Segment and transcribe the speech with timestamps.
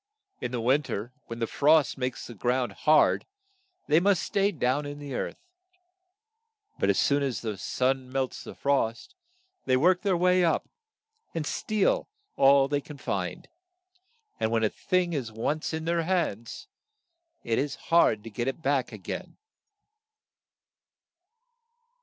[0.39, 3.23] In the win ter, when the frost makes the ground hard,
[3.85, 5.37] they must stay down in the earth;
[6.79, 9.13] but as soon as the sun melts the frost,
[9.65, 10.67] they work their way up,
[11.35, 13.47] and steal all they can find;
[14.39, 16.67] and when a thing is once in their hands
[17.43, 19.37] it is hard to get it back a gain.